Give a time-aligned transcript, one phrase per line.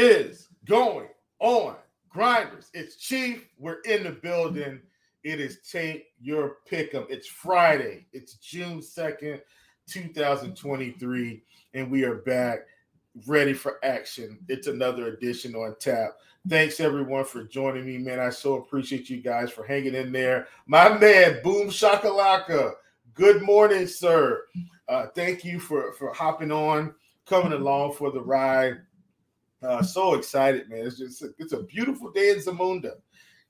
[0.00, 1.08] Is going
[1.40, 1.74] on,
[2.08, 2.70] grinders?
[2.72, 3.46] It's Chief.
[3.58, 4.80] We're in the building.
[5.24, 7.04] It is take your pick'em.
[7.10, 8.06] It's Friday.
[8.14, 9.42] It's June second,
[9.86, 11.42] two thousand twenty-three,
[11.74, 12.60] and we are back,
[13.26, 14.38] ready for action.
[14.48, 16.12] It's another edition on tap.
[16.48, 18.20] Thanks everyone for joining me, man.
[18.20, 20.48] I so appreciate you guys for hanging in there.
[20.66, 22.72] My man, Boom Shakalaka.
[23.12, 24.44] Good morning, sir.
[24.88, 26.94] Uh, thank you for for hopping on,
[27.26, 28.78] coming along for the ride.
[29.62, 30.86] Uh, so excited, man!
[30.86, 32.94] It's just it's a beautiful day in Zamunda,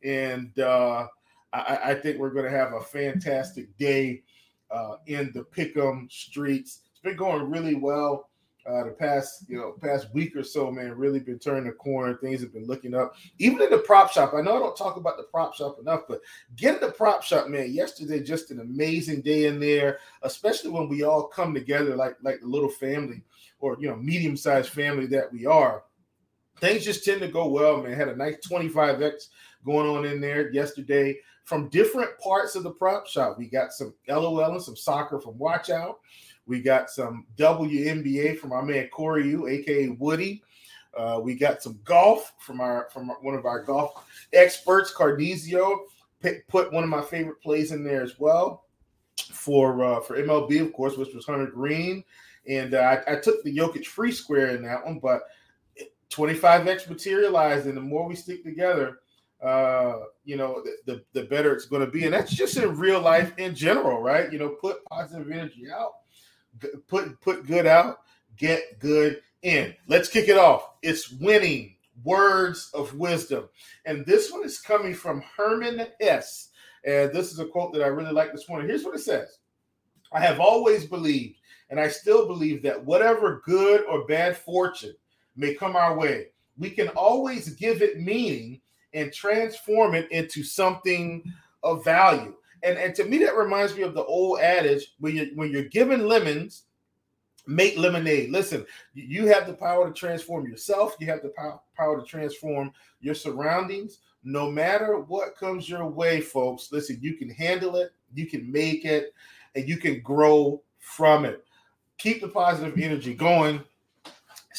[0.03, 1.07] and uh,
[1.53, 4.23] I, I think we're going to have a fantastic day
[4.73, 6.81] uh, in the Pick'em streets.
[6.91, 8.29] It's been going really well
[8.69, 10.97] uh, the past you know past week or so, man.
[10.97, 12.17] Really been turning the corner.
[12.17, 13.15] Things have been looking up.
[13.39, 16.03] Even in the prop shop, I know I don't talk about the prop shop enough,
[16.09, 16.23] but
[16.57, 17.73] get in the prop shop, man.
[17.73, 22.41] Yesterday, just an amazing day in there, especially when we all come together like like
[22.41, 23.23] the little family
[23.61, 25.85] or you know medium sized family that we are
[26.61, 27.93] things just tend to go well, man.
[27.93, 29.29] Had a nice 25x
[29.65, 33.37] going on in there yesterday from different parts of the prop shop.
[33.39, 36.01] We got some LOL and some soccer from Watch Out.
[36.47, 40.43] We got some WNBA from our man Corey U, aka Woody.
[40.97, 45.79] Uh, we got some golf from our from one of our golf experts, Cardizio.
[46.49, 48.65] Put one of my favorite plays in there as well
[49.33, 52.05] for uh, for MLB, of course, which was Hunter Greene.
[52.49, 55.23] And uh, I, I took the Jokic free square in that one, but
[56.11, 58.99] 25x materialized, and the more we stick together,
[59.43, 62.05] uh, you know, the, the, the better it's going to be.
[62.05, 64.31] And that's just in real life in general, right?
[64.33, 65.93] You know, put positive energy out,
[66.89, 68.01] put put good out,
[68.37, 69.75] get good in.
[69.87, 70.71] Let's kick it off.
[70.83, 73.49] It's winning words of wisdom,
[73.87, 76.49] and this one is coming from Herman S.
[76.85, 78.67] And this is a quote that I really like this morning.
[78.67, 79.39] Here's what it says:
[80.13, 81.37] "I have always believed,
[81.71, 84.95] and I still believe that whatever good or bad fortune."
[85.37, 88.61] May come our way, we can always give it meaning
[88.93, 91.23] and transform it into something
[91.63, 92.35] of value.
[92.63, 95.65] And, and to me, that reminds me of the old adage when you when you're
[95.65, 96.65] given lemons,
[97.47, 98.31] make lemonade.
[98.31, 100.97] Listen, you have the power to transform yourself.
[101.01, 101.33] You have the
[101.77, 103.99] power to transform your surroundings.
[104.23, 108.85] No matter what comes your way, folks, listen, you can handle it, you can make
[108.85, 109.15] it,
[109.55, 111.45] and you can grow from it.
[111.97, 113.63] Keep the positive energy going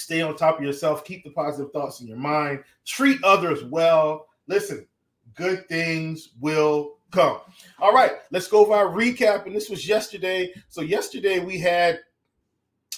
[0.01, 1.05] Stay on top of yourself.
[1.05, 2.63] Keep the positive thoughts in your mind.
[2.85, 4.27] Treat others well.
[4.47, 4.87] Listen,
[5.35, 7.39] good things will come.
[7.79, 9.45] All right, let's go over our recap.
[9.45, 10.53] And this was yesterday.
[10.69, 11.99] So, yesterday we had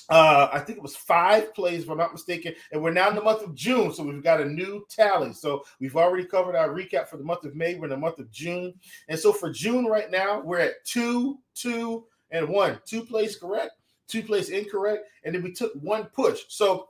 [0.10, 2.54] uh, I think it was five plays, if I'm not mistaken.
[2.72, 5.34] And we're now in the month of June, so we've got a new tally.
[5.34, 7.76] So we've already covered our recap for the month of May.
[7.76, 8.74] We're in the month of June.
[9.08, 12.80] And so for June right now, we're at two, two, and one.
[12.86, 13.72] Two plays correct,
[14.08, 16.42] two plays incorrect, and then we took one push.
[16.50, 16.88] So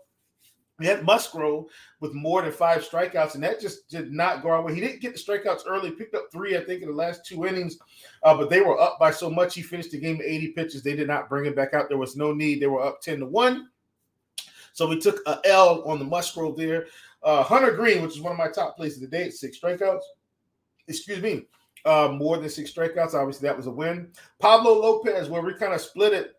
[0.79, 1.66] we had Musgrove
[2.00, 4.73] with more than five strikeouts, and that just did not go our way.
[4.73, 7.45] He didn't get the strikeouts early, picked up three, I think, in the last two
[7.45, 7.78] innings,
[8.23, 9.53] uh, but they were up by so much.
[9.53, 10.81] He finished the game 80 pitches.
[10.81, 11.89] They did not bring him back out.
[11.89, 12.59] There was no need.
[12.59, 13.69] They were up 10 to 1.
[14.73, 16.88] So we took a L on the Musgrove there.
[17.22, 20.01] Uh, Hunter Greene, which is one of my top plays of the day, six strikeouts.
[20.88, 21.45] Excuse me,
[21.85, 23.13] uh, more than six strikeouts.
[23.13, 24.09] Obviously, that was a win.
[24.40, 26.34] Pablo Lopez, where we kind of split it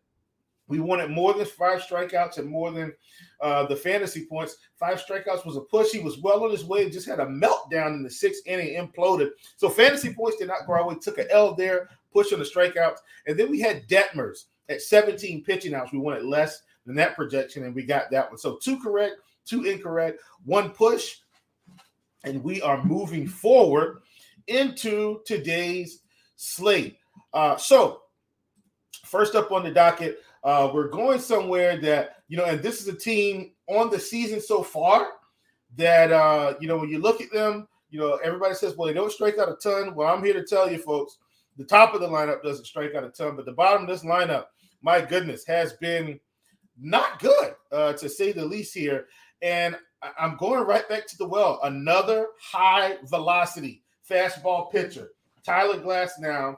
[0.66, 2.92] we wanted more than five strikeouts and more than
[3.41, 4.56] uh, the fantasy points.
[4.76, 5.91] Five strikeouts was a push.
[5.91, 6.88] He was well on his way.
[6.88, 9.30] Just had a meltdown in the sixth inning, imploded.
[9.56, 10.97] So fantasy points did not go our way.
[11.00, 15.44] Took an L there, push on the strikeouts, and then we had Detmers at 17
[15.44, 15.92] pitching outs.
[15.92, 18.38] We wanted less than that projection, and we got that one.
[18.38, 21.16] So two correct, two incorrect, one push,
[22.25, 23.98] and we are moving forward
[24.46, 26.00] into today's
[26.36, 26.96] slate.
[27.34, 28.00] Uh, so
[29.05, 30.20] first up on the docket.
[30.44, 34.41] Uh, we're going somewhere that, you know, and this is a team on the season
[34.41, 35.08] so far
[35.76, 38.93] that, uh, you know, when you look at them, you know, everybody says, well, they
[38.93, 39.94] don't strike out a ton.
[39.94, 41.19] Well, I'm here to tell you, folks,
[41.56, 44.05] the top of the lineup doesn't strike out a ton, but the bottom of this
[44.05, 44.46] lineup,
[44.82, 46.20] my goodness, has been
[46.79, 49.06] not good, uh, to say the least here.
[49.40, 49.76] And
[50.19, 51.61] I'm going right back to the well.
[51.62, 55.11] Another high velocity fastball pitcher.
[55.44, 56.56] Tyler Glasnow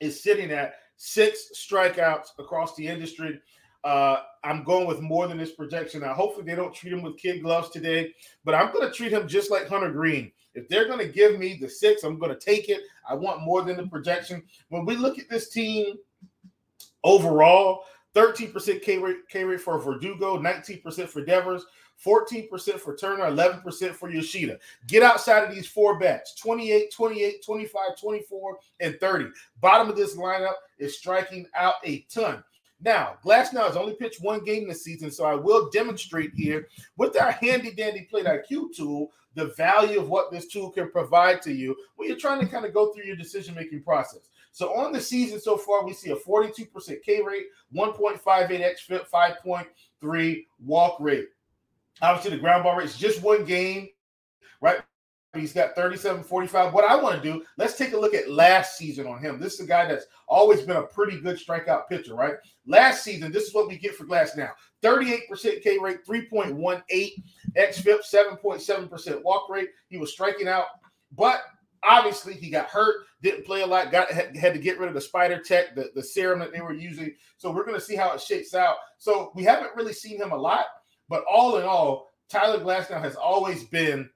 [0.00, 3.40] is sitting at six strikeouts across the industry.
[3.82, 6.02] Uh, I'm going with more than this projection.
[6.02, 8.14] Now, hopefully, they don't treat him with kid gloves today,
[8.44, 10.30] but I'm going to treat him just like Hunter Greene.
[10.54, 12.82] If they're going to give me the six, I'm going to take it.
[13.08, 14.44] I want more than the projection.
[14.68, 15.96] When we look at this team
[17.02, 17.82] overall,
[18.14, 21.64] 13% K rate, K rate for Verdugo, 19% for Devers,
[22.04, 24.58] 14% for Turner, 11% for Yoshida.
[24.86, 29.26] Get outside of these four bats 28, 28, 25, 24, and 30.
[29.60, 32.42] Bottom of this lineup is striking out a ton.
[32.84, 36.66] Now, Glasnow has only pitched one game this season, so I will demonstrate here
[36.96, 41.40] with our handy dandy plate IQ tool the value of what this tool can provide
[41.42, 44.28] to you when you're trying to kind of go through your decision making process.
[44.52, 50.44] So on the season so far, we see a 42% K rate, 1.58 xFIP, 5.3
[50.64, 51.28] walk rate.
[52.02, 53.88] Obviously, the ground ball rate is just one game,
[54.60, 54.82] right?
[55.34, 56.74] He's got 37 45.
[56.74, 59.40] What I want to do, let's take a look at last season on him.
[59.40, 62.34] This is a guy that's always been a pretty good strikeout pitcher, right?
[62.66, 64.50] Last season, this is what we get for Glasnow
[64.82, 67.12] 38% K rate, 3.18
[67.56, 69.70] XFIP, 7.7% walk rate.
[69.88, 70.66] He was striking out,
[71.16, 71.44] but
[71.84, 74.94] obviously he got hurt, didn't play a lot, got had, had to get rid of
[74.94, 77.14] the Spider Tack, the, the serum that they were using.
[77.36, 78.76] So we're going to see how it shakes out.
[78.98, 80.66] So we haven't really seen him a lot,
[81.08, 84.08] but all in all, Tyler Glasnow has always been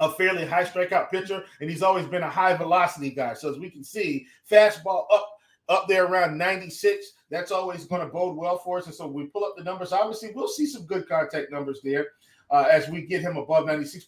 [0.00, 3.34] a fairly high strikeout pitcher, and he's always been a high velocity guy.
[3.34, 5.28] So as we can see, fastball up
[5.68, 7.12] up there around 96.
[7.30, 8.86] That's always going to bode well for us.
[8.86, 9.92] And so we pull up the numbers.
[9.92, 12.08] Obviously, we'll see some good contact numbers there
[12.50, 14.06] uh, as we get him above 96.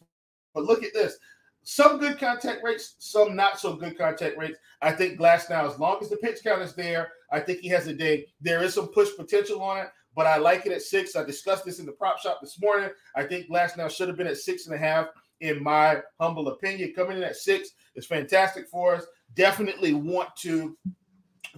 [0.53, 1.17] But look at this.
[1.65, 4.59] Some good contact rates, some not so good contact rates.
[4.83, 7.87] I think Glasnow, as long as the pitch count is there, I think he has
[7.87, 8.27] a day.
[8.41, 11.17] There is some push potential on it, but I like it at six.
[11.17, 12.91] I discussed this in the prop shop this morning.
[13.17, 15.09] I think Glasnow should have been at six and a half
[15.41, 16.93] in my humble opinion.
[16.95, 19.07] Coming in at six is fantastic for us.
[19.35, 20.77] Definitely want to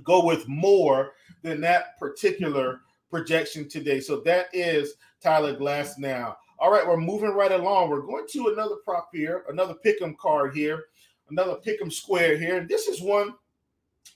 [0.04, 1.12] go with more
[1.42, 2.80] than that particular
[3.10, 4.00] projection today.
[4.00, 6.36] So that is Tyler Glasnow.
[6.58, 7.90] All right, we're moving right along.
[7.90, 10.84] We're going to another prop here, another pick'em card here,
[11.28, 12.56] another pick'em square here.
[12.58, 13.34] And this is one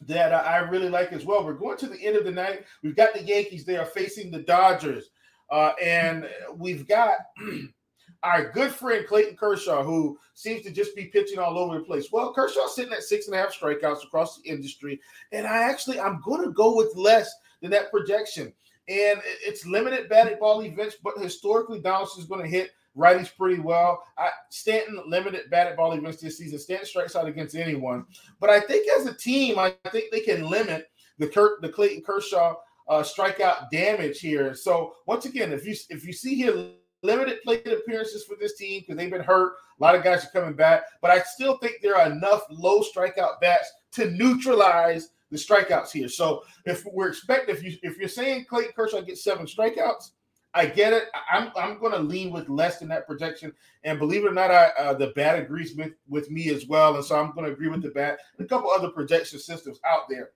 [0.07, 1.45] that I really like as well.
[1.45, 2.65] We're going to the end of the night.
[2.83, 3.65] We've got the Yankees.
[3.65, 5.11] They are facing the Dodgers.
[5.51, 7.17] Uh, and we've got
[8.23, 12.09] our good friend Clayton Kershaw, who seems to just be pitching all over the place.
[12.11, 15.01] Well, Kershaw's sitting at six and a half strikeouts across the industry,
[15.33, 18.53] and I actually I'm going to go with less than that projection.
[18.91, 23.61] And it's limited batted ball events, but historically Donaldson is going to hit righties pretty
[23.61, 24.03] well.
[24.19, 26.59] I, Stanton limited batted ball events this season.
[26.59, 28.05] Stanton strikes out against anyone,
[28.41, 32.03] but I think as a team, I think they can limit the Kurt, the Clayton
[32.03, 32.57] Kershaw
[32.89, 34.55] uh, strikeout damage here.
[34.55, 36.73] So once again, if you if you see here
[37.03, 39.53] limited plate appearances for this team because they've been hurt.
[39.79, 42.83] A lot of guys are coming back, but I still think there are enough low
[42.83, 46.09] strikeout bats to neutralize the strikeouts here.
[46.09, 50.11] So if we're expecting, if you if you're saying Clayton Kershaw gets seven strikeouts,
[50.55, 51.05] I get it.
[51.32, 53.53] I'm I'm going to lean with less than that projection,
[53.85, 56.97] and believe it or not, I uh, the bat agrees with with me as well,
[56.97, 59.79] and so I'm going to agree with the bat and a couple other projection systems
[59.87, 60.31] out there.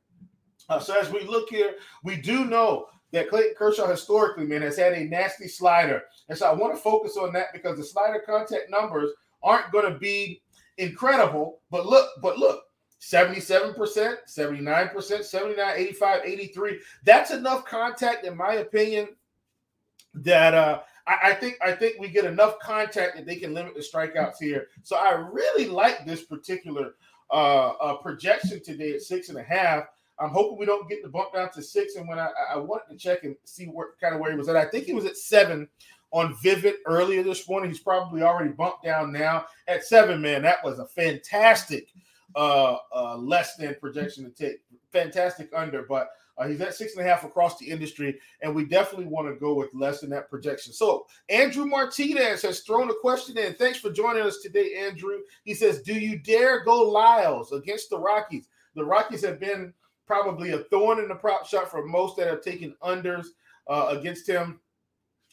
[0.69, 1.75] Uh, so as we look here,
[2.05, 6.03] we do know that Clayton Kershaw historically, man, has had a nasty slider.
[6.29, 9.11] And so I want to focus on that because the slider contact numbers
[9.43, 10.43] aren't going to be
[10.79, 11.61] incredible.
[11.71, 12.65] But look, but look,
[13.01, 16.81] 77%, 79%, 79, 85, 83.
[17.05, 19.09] That's enough contact, in my opinion,
[20.15, 23.75] that uh I, I think I think we get enough contact that they can limit
[23.75, 24.69] the strikeouts here.
[24.83, 26.95] So I really like this particular
[27.31, 29.87] uh, uh projection today at six and a half.
[30.19, 31.97] I'm hoping we don't get the bump down to six.
[31.97, 34.49] And when I, I wanted to check and see what kind of where he was
[34.49, 35.69] at, I think he was at seven
[36.13, 37.71] on Vivid earlier this morning.
[37.71, 40.23] He's probably already bumped down now at seven.
[40.23, 41.89] Man, that was a fantastic
[42.35, 44.61] uh, uh less than projection to take.
[44.93, 48.65] Fantastic under, but uh, he's at six and a half across the industry, and we
[48.65, 50.73] definitely want to go with less than that projection.
[50.73, 53.55] So, Andrew Martinez has thrown a question in.
[53.55, 55.19] Thanks for joining us today, Andrew.
[55.45, 58.49] He says, Do you dare go Lyles against the Rockies?
[58.75, 59.73] The Rockies have been
[60.07, 63.27] probably a thorn in the prop shop for most that have taken unders
[63.69, 64.61] uh, against him.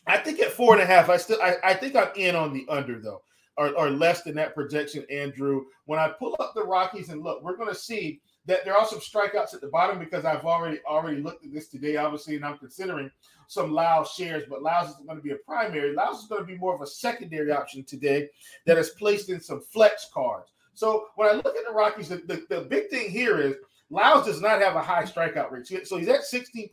[0.08, 2.53] I think at four and a half, I still I, I think I'm in on
[2.53, 3.22] the under though,
[3.62, 5.65] or, or less than that projection, Andrew.
[5.86, 9.00] When I pull up the Rockies and look, we're gonna see that there are some
[9.00, 12.58] strikeouts at the bottom because I've already already looked at this today, obviously, and I'm
[12.58, 13.12] considering
[13.48, 15.94] some Lyles shares, but Lyles is going to be a primary.
[15.94, 18.30] Lyles is going to be more of a secondary option today
[18.65, 20.51] that is placed in some flex cards.
[20.74, 23.56] So when I look at the Rockies, the, the, the big thing here is
[23.89, 25.68] Lyles does not have a high strikeout rate.
[25.86, 26.72] So he's at 16.6%,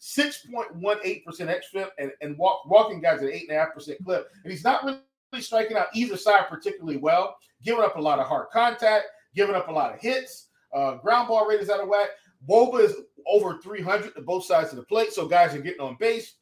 [0.00, 4.28] 6.18% xFIP, and, and walk, walking guys at 8.5% clip.
[4.42, 4.98] And he's not really
[5.40, 9.68] striking out either side particularly well, giving up a lot of hard contact, giving up
[9.68, 10.48] a lot of hits.
[10.74, 12.08] Uh, ground ball rate is out of whack.
[12.48, 12.94] Woba is
[13.26, 16.34] over 300 to both sides of the plate, so guys are getting on base.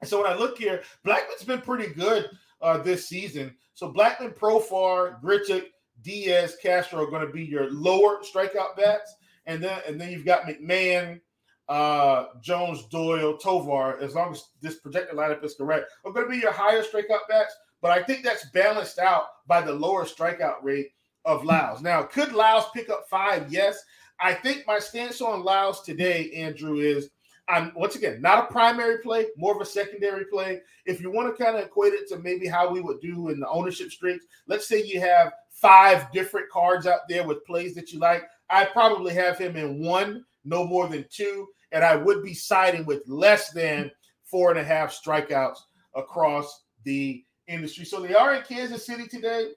[0.00, 2.28] And so when I look here, Blackmon's been pretty good
[2.60, 3.54] uh, this season.
[3.74, 5.66] So Blackmon, Profar, Grichuk,
[6.02, 9.14] Diaz, Castro are going to be your lower strikeout bats,
[9.46, 11.20] and then and then you've got McMahon,
[11.68, 13.98] uh, Jones, Doyle, Tovar.
[14.00, 17.28] As long as this projected lineup is correct, are going to be your higher strikeout
[17.28, 17.54] bats.
[17.82, 20.92] But I think that's balanced out by the lower strikeout rate
[21.24, 21.82] of Lyles.
[21.82, 23.52] Now, could Lyles pick up five?
[23.52, 23.78] Yes.
[24.20, 27.10] I think my stance on Lyles today, Andrew, is
[27.48, 30.60] I'm once again not a primary play, more of a secondary play.
[30.86, 33.40] If you want to kind of equate it to maybe how we would do in
[33.40, 37.92] the ownership streaks, let's say you have five different cards out there with plays that
[37.92, 38.22] you like.
[38.48, 42.86] I probably have him in one, no more than two, and I would be siding
[42.86, 43.90] with less than
[44.24, 45.58] four and a half strikeouts
[45.96, 47.84] across the industry.
[47.84, 49.50] So they are in Kansas City today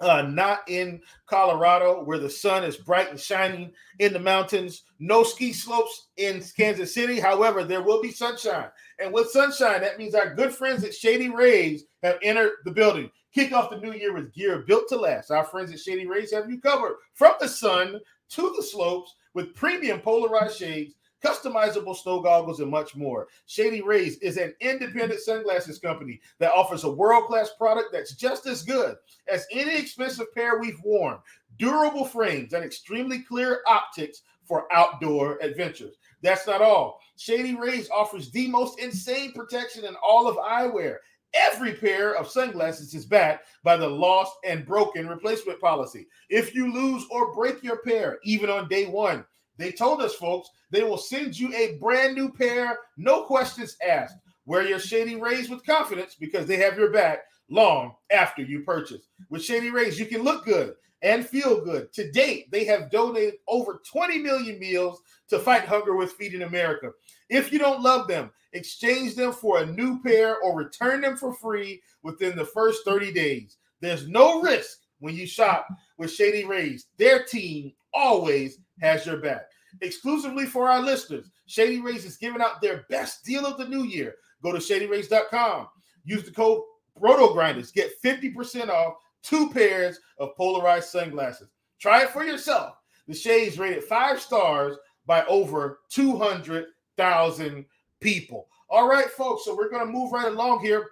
[0.00, 4.82] uh, not in Colorado, where the sun is bright and shining in the mountains.
[4.98, 7.20] No ski slopes in Kansas City.
[7.20, 8.68] However, there will be sunshine.
[8.98, 13.10] And with sunshine, that means our good friends at Shady Rays have entered the building.
[13.34, 15.30] Kick off the new year with gear built to last.
[15.30, 19.54] Our friends at Shady Rays have you covered from the sun to the slopes with
[19.54, 20.94] premium polarized shades
[21.26, 23.28] customizable snow goggles, and much more.
[23.46, 28.46] Shady Rays is an independent sunglasses company that offers a world class product that's just
[28.46, 28.96] as good
[29.28, 31.18] as any expensive pair we've worn.
[31.58, 35.96] Durable frames and extremely clear optics for outdoor adventures.
[36.22, 37.00] That's not all.
[37.16, 40.98] Shady Rays offers the most insane protection in all of eyewear.
[41.34, 46.06] Every pair of sunglasses is backed by the lost and broken replacement policy.
[46.30, 49.24] If you lose or break your pair, even on day one,
[49.58, 54.16] they told us, folks, they will send you a brand new pair, no questions asked.
[54.44, 59.08] Wear your Shady Rays with confidence because they have your back long after you purchase.
[59.30, 61.92] With Shady Rays, you can look good and feel good.
[61.94, 66.90] To date, they have donated over 20 million meals to fight hunger with Feeding America.
[67.28, 71.34] If you don't love them, exchange them for a new pair or return them for
[71.34, 73.58] free within the first 30 days.
[73.80, 76.86] There's no risk when you shop with Shady Rays.
[76.98, 79.46] Their team always has your back.
[79.80, 83.84] Exclusively for our listeners, Shady Rays is giving out their best deal of the new
[83.84, 84.14] year.
[84.42, 85.68] Go to shadyrays.com.
[86.04, 86.62] Use the code
[86.94, 87.72] Roto Grinders.
[87.72, 91.48] Get 50% off two pairs of polarized sunglasses.
[91.80, 92.76] Try it for yourself.
[93.06, 94.76] The shades rated five stars
[95.06, 97.64] by over 200,000
[98.00, 98.48] people.
[98.68, 99.44] All right, folks.
[99.44, 100.88] So we're going to move right along here.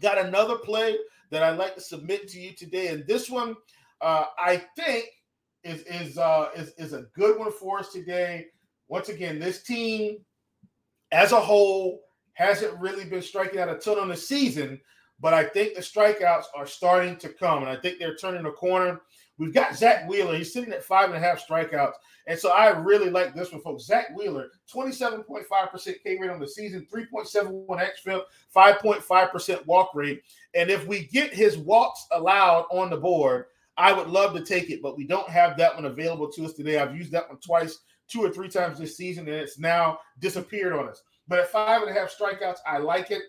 [0.00, 0.96] Got another play
[1.30, 2.88] that I'd like to submit to you today.
[2.88, 3.56] And this one,
[4.00, 5.06] uh, I think,
[5.64, 8.46] is is uh is, is a good one for us today.
[8.88, 10.18] Once again, this team
[11.12, 12.00] as a whole
[12.34, 14.80] hasn't really been striking out a ton on the season,
[15.20, 18.50] but I think the strikeouts are starting to come, and I think they're turning the
[18.50, 19.00] corner.
[19.38, 20.36] We've got Zach Wheeler.
[20.36, 21.94] He's sitting at five and a half strikeouts.
[22.26, 23.84] And so I really like this one, folks.
[23.84, 28.22] Zach Wheeler, 27.5% K rate on the season, 3.71 xFIP,
[28.54, 30.22] 5.5% walk rate.
[30.54, 34.70] And if we get his walks allowed on the board, I would love to take
[34.70, 36.78] it, but we don't have that one available to us today.
[36.78, 40.72] I've used that one twice, two or three times this season, and it's now disappeared
[40.72, 41.02] on us.
[41.26, 43.22] But at five and a half strikeouts, I like it.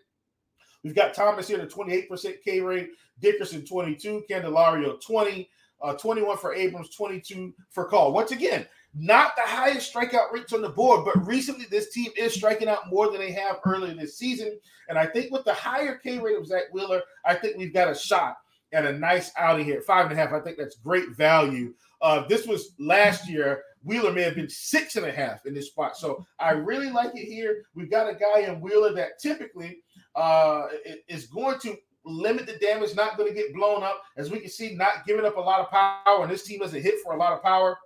[0.83, 5.49] We've got Thomas here at 28% K rate, Dickerson 22, Candelario 20,
[5.81, 8.13] uh, 21 for Abrams, 22 for Call.
[8.13, 12.35] Once again, not the highest strikeout rates on the board, but recently this team is
[12.35, 14.59] striking out more than they have earlier this season.
[14.87, 17.89] And I think with the higher K rate of Zach Wheeler, I think we've got
[17.89, 18.37] a shot
[18.75, 19.81] and a nice outing here.
[19.81, 20.33] Five and a half.
[20.33, 21.73] I think that's great value.
[22.01, 23.63] Uh, this was last year.
[23.83, 25.95] Wheeler may have been six and a half in this spot.
[25.95, 27.63] So I really like it here.
[27.73, 29.77] We've got a guy in Wheeler that typically
[30.15, 30.67] uh,
[31.07, 34.01] is going to limit the damage, not going to get blown up.
[34.17, 36.23] As we can see, not giving up a lot of power.
[36.23, 37.77] And this team doesn't hit for a lot of power.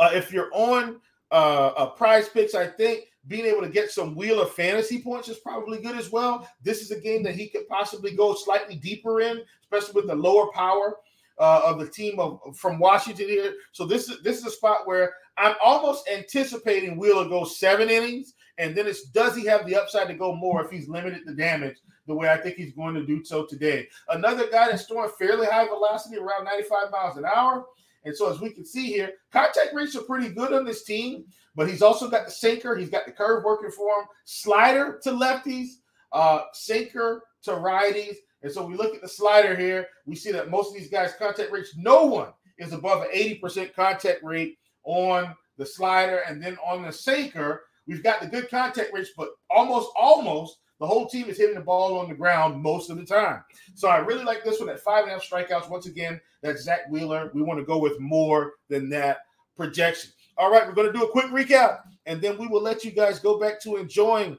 [0.00, 4.14] Uh, if you're on uh, a prize picks, I think being able to get some
[4.16, 6.48] Wheeler fantasy points is probably good as well.
[6.62, 10.14] This is a game that he could possibly go slightly deeper in, especially with the
[10.14, 10.96] lower power
[11.38, 13.54] uh, of the team of, from Washington here.
[13.72, 18.34] So this is this is a spot where I'm almost anticipating Wheeler goes seven innings,
[18.58, 21.34] and then it's does he have the upside to go more if he's limited the
[21.34, 21.76] damage
[22.06, 23.88] the way I think he's going to do so today.
[24.08, 27.64] Another guy that's throwing fairly high velocity, around 95 miles an hour.
[28.04, 31.24] And so, as we can see here, contact rates are pretty good on this team,
[31.54, 32.76] but he's also got the sinker.
[32.76, 35.68] He's got the curve working for him, slider to lefties,
[36.12, 38.16] uh, sinker to righties.
[38.42, 39.86] And so, we look at the slider here.
[40.04, 43.74] We see that most of these guys' contact rates, no one is above an 80%
[43.74, 46.18] contact rate on the slider.
[46.28, 50.88] And then on the sinker, we've got the good contact rates, but almost, almost the
[50.88, 53.44] whole team is hitting the ball on the ground most of the time.
[53.76, 55.70] So I really like this one at five and a half strikeouts.
[55.70, 57.30] Once again, that's Zach Wheeler.
[57.32, 59.18] We want to go with more than that
[59.56, 60.10] projection.
[60.36, 62.90] All right, we're going to do a quick recap, and then we will let you
[62.90, 64.36] guys go back to enjoying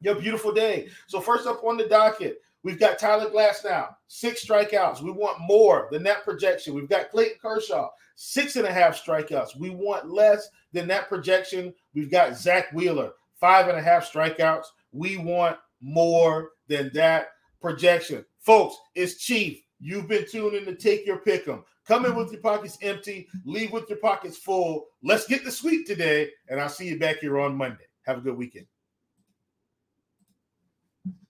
[0.00, 0.88] your beautiful day.
[1.06, 5.00] So first up on the docket, we've got Tyler Glasnow, six strikeouts.
[5.00, 6.74] We want more than that projection.
[6.74, 9.56] We've got Clayton Kershaw, six and a half strikeouts.
[9.56, 11.72] We want less than that projection.
[11.94, 14.64] We've got Zach Wheeler, five and a half strikeouts.
[14.90, 17.28] We want more than that
[17.60, 18.24] projection.
[18.40, 19.60] Folks, it's Chief.
[19.80, 21.64] You've been tuning to take your pick 'em.
[21.86, 24.88] Come in with your pockets empty, leave with your pockets full.
[25.02, 27.86] Let's get the sweep today, and I'll see you back here on Monday.
[28.02, 28.66] Have a good weekend.